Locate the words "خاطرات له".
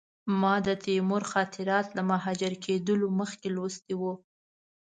1.31-2.01